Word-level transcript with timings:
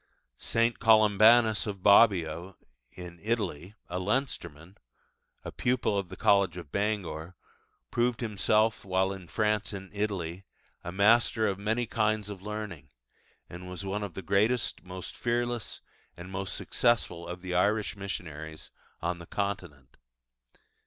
St. 0.39 0.79
Columbanus 0.79 1.67
of 1.67 1.83
Bobbio 1.83 2.55
(in 2.93 3.19
Italy), 3.21 3.75
a 3.87 3.99
Leinsterman, 3.99 4.77
a 5.45 5.51
pupil 5.51 5.95
of 5.95 6.09
the 6.09 6.17
college 6.17 6.57
of 6.57 6.71
Bangor, 6.71 7.35
proved 7.91 8.19
himself, 8.19 8.83
while 8.83 9.13
in 9.13 9.27
France 9.27 9.73
and 9.73 9.93
Italy, 9.93 10.43
a 10.83 10.91
master 10.91 11.45
of 11.45 11.59
many 11.59 11.85
kinds 11.85 12.29
of 12.31 12.41
learning, 12.41 12.89
and 13.47 13.69
was 13.69 13.85
one 13.85 14.01
of 14.01 14.15
the 14.15 14.23
greatest, 14.23 14.83
most 14.83 15.15
fearless, 15.15 15.81
and 16.17 16.31
most 16.31 16.55
successful 16.55 17.27
of 17.27 17.43
the 17.43 17.53
Irish 17.53 17.95
missionaries 17.95 18.71
on 19.03 19.19
the 19.19 19.27
Continent. 19.27 19.97